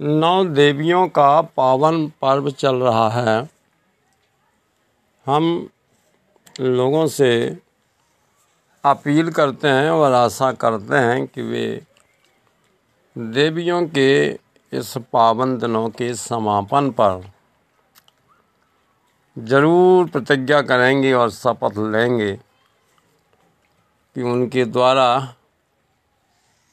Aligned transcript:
नौ 0.00 0.44
देवियों 0.44 1.06
का 1.08 1.40
पावन 1.56 2.06
पर्व 2.22 2.50
चल 2.50 2.76
रहा 2.76 3.08
है। 3.10 3.48
हम 5.26 5.68
लोगों 6.60 7.06
से 7.06 7.28
अपील 8.84 9.30
करते 9.30 9.68
हैं 9.68 9.90
और 9.90 10.12
आशा 10.12 10.50
करते 10.52 10.96
हैं 10.96 11.26
कि 11.26 11.42
वे 11.42 11.66
देवियों 13.16 13.82
के 13.88 14.10
इस 14.72 14.96
पावन 15.12 15.56
दिनों 15.58 15.88
के 15.90 16.12
समापन 16.14 16.90
पर 16.90 17.30
ज़रूर 19.36 20.08
प्रतिज्ञा 20.10 20.60
करेंगे 20.62 21.12
और 21.12 21.30
शपथ 21.30 21.78
लेंगे 21.92 22.32
कि 24.16 24.22
उनके 24.22 24.64
द्वारा 24.64 25.06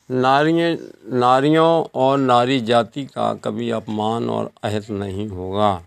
नारियों 0.10 0.76
नारियों 1.20 1.84
और 1.96 2.18
नारी 2.18 2.60
जाति 2.62 3.04
का 3.06 3.34
कभी 3.44 3.70
अपमान 3.72 4.30
और 4.30 4.52
अहित 4.64 4.90
नहीं 4.92 5.28
होगा। 5.30 5.82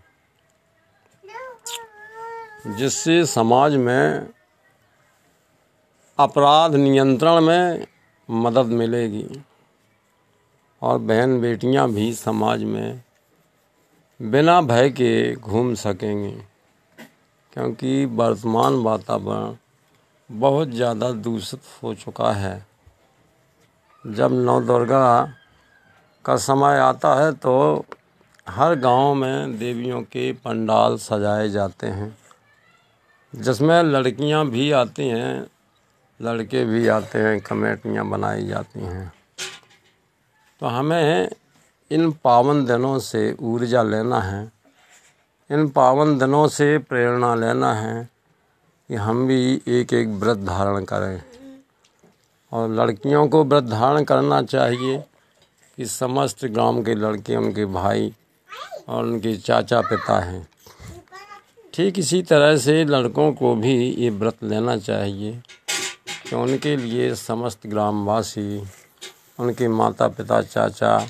जिससे 2.69 3.25
समाज 3.25 3.75
में 3.77 4.27
अपराध 6.19 6.75
नियंत्रण 6.75 7.41
में 7.41 7.85
मदद 8.29 8.65
मिलेगी 8.73 9.27
और 10.81 10.97
बहन 10.99 11.39
बेटियाँ 11.41 11.89
भी 11.91 12.11
समाज 12.13 12.63
में 12.63 13.01
बिना 14.19 14.61
भय 14.61 14.89
के 14.91 15.35
घूम 15.35 15.73
सकेंगी, 15.75 16.31
क्योंकि 17.53 18.05
वर्तमान 18.07 18.73
वातावरण 18.83 19.55
बहुत 20.29 20.69
ज़्यादा 20.69 21.11
दूषित 21.11 21.61
हो 21.83 21.93
चुका 21.95 22.31
है। 22.33 22.70
जब 24.05 24.33
नौ 24.33 24.59
दुर्गा 24.61 25.33
का 26.25 26.35
समय 26.35 26.77
आता 26.79 27.13
है 27.15 27.31
तो 27.31 27.85
हर 28.47 28.75
गाँव 28.75 29.13
में 29.13 29.57
देवियों 29.59 30.01
के 30.01 30.31
पंडाल 30.33 30.97
सजाए 30.97 31.49
जाते 31.49 31.87
हैं। 31.87 32.17
जिसमें 33.33 33.81
लड़कियाँ 33.83 34.45
भी 34.47 34.71
आती 34.71 35.07
हैं, 35.07 35.47
लड़के 36.19 36.65
भी 36.65 36.87
आते 36.87 37.19
हैं, 37.19 37.39
कमेटियाँ 37.41 38.07
बनाई 38.09 38.47
जाती 38.47 38.79
हैं। 38.79 39.11
तो 40.61 40.65
हमें 40.67 41.29
इन 41.91 42.11
पावन 42.23 42.65
दिनों 42.65 42.97
से 42.99 43.35
ऊर्जा 43.41 43.83
लेना 43.83 44.19
है, 44.21 44.51
इन 45.49 45.67
पावन 45.69 46.17
दिनों 46.17 46.47
से 46.47 46.77
प्रेरणा 46.77 47.33
लेना 47.35 47.73
है 47.73 48.09
कि 48.89 48.95
हम 48.95 49.27
भी 49.27 49.61
एक 49.67 49.93
एक 49.93 50.07
व्रत 50.07 50.37
धारण 50.37 50.83
करें। 50.83 51.21
और 52.51 52.69
लड़कियों 52.71 53.27
को 53.27 53.43
व्रत 53.43 53.63
धारण 53.63 54.03
करना 54.03 54.41
चाहिए 54.41 54.97
कि 55.77 55.85
समस्त 55.85 56.45
गाँव 56.45 56.83
के 56.83 56.95
लड़के, 56.95 57.35
उनके 57.35 57.65
भाई 57.65 58.13
और 58.89 59.03
उनके 59.03 59.35
चाचा 59.37 59.81
पिता 59.81 60.19
हैं। 60.19 60.47
ठीक 61.73 61.99
इसी 61.99 62.21
तरह 62.21 62.57
से 62.57 62.83
लड़कों 62.85 63.31
को 63.33 63.55
भी 63.55 63.75
ये 63.89 64.09
व्रत 64.09 64.43
लेना 64.43 64.77
चाहिए 64.77 65.41
कि 66.29 66.35
उनके 66.35 66.75
लिए 66.75 67.13
समस्त 67.15 67.67
ग्रामवासी, 67.67 68.63
उनके 69.39 69.67
माता 69.67 70.07
पिता 70.07 70.41
चाचा 70.41 71.07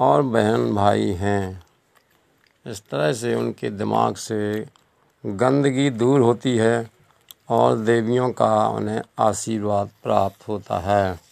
और 0.00 0.22
बहन 0.22 0.74
भाई 0.74 1.10
हैं। 1.10 1.62
इस 2.66 2.82
तरह 2.90 3.12
से 3.12 3.34
उनके 3.34 3.70
दिमाग 3.70 4.14
से 4.14 4.66
गंदगी 5.26 5.90
दूर 5.90 6.20
होती 6.20 6.56
है। 6.56 6.90
और 7.52 7.76
देवियों 7.78 8.30
का 8.30 8.68
उन्हें 8.68 9.00
आशीर्वाद 9.18 9.88
प्राप्त 10.02 10.48
होता 10.48 10.78
है। 10.78 11.31